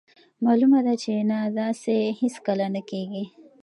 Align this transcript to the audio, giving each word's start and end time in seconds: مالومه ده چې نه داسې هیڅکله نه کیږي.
مالومه 0.43 0.79
ده 0.85 0.93
چې 1.03 1.13
نه 1.31 1.39
داسې 1.59 1.95
هیڅکله 2.21 2.65
نه 2.75 2.81
کیږي. 2.89 3.23